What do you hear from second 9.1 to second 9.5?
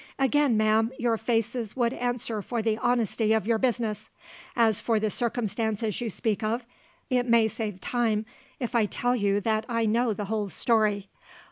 you